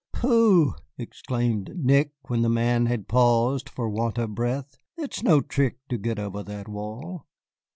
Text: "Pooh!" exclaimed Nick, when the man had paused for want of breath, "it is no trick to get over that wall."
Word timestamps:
"Pooh!" 0.13 0.73
exclaimed 0.97 1.75
Nick, 1.75 2.11
when 2.27 2.41
the 2.41 2.49
man 2.49 2.87
had 2.87 3.07
paused 3.07 3.69
for 3.69 3.87
want 3.87 4.17
of 4.17 4.33
breath, 4.33 4.75
"it 4.97 5.15
is 5.17 5.21
no 5.21 5.41
trick 5.41 5.77
to 5.89 5.97
get 5.99 6.17
over 6.17 6.41
that 6.41 6.67
wall." 6.67 7.27